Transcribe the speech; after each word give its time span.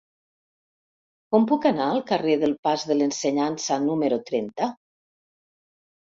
Com 1.33 1.43
puc 1.49 1.67
anar 1.71 1.89
al 1.95 1.99
carrer 2.11 2.37
del 2.43 2.55
Pas 2.67 2.85
de 2.91 2.97
l'Ensenyança 3.01 3.77
número 3.83 4.19
trenta? 4.31 4.71